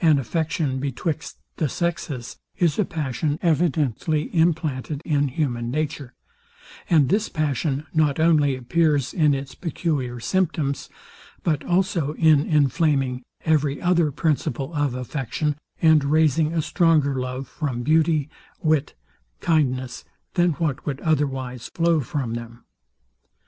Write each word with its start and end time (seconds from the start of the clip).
An 0.00 0.18
affection 0.18 0.80
betwixt 0.80 1.38
the 1.54 1.68
sexes 1.68 2.36
is 2.56 2.80
a 2.80 2.84
passion 2.84 3.38
evidently 3.42 4.22
implanted 4.34 5.00
in 5.04 5.28
human 5.28 5.70
nature; 5.70 6.14
and 6.90 7.08
this 7.08 7.28
passion 7.28 7.86
not 7.94 8.18
only 8.18 8.56
appears 8.56 9.14
in 9.14 9.34
its 9.34 9.54
peculiar 9.54 10.18
symptoms, 10.18 10.88
but 11.44 11.62
also 11.62 12.12
in 12.14 12.40
inflaming 12.44 13.22
every 13.44 13.80
other 13.80 14.10
principle 14.10 14.74
of 14.74 14.94
affection, 14.96 15.54
and 15.80 16.02
raising 16.06 16.52
a 16.52 16.60
stronger 16.60 17.14
love 17.14 17.46
from 17.46 17.84
beauty, 17.84 18.28
wit, 18.64 18.94
kindness, 19.38 20.04
than 20.34 20.54
what 20.54 20.84
would 20.84 21.00
otherwise 21.02 21.68
flow 21.72 22.00
from 22.00 22.34
them. 22.34 22.64